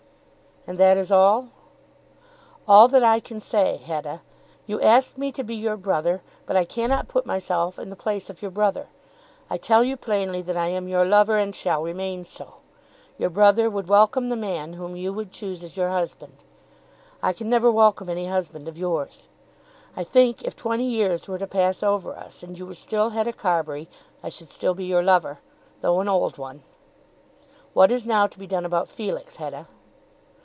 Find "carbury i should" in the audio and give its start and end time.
23.33-24.47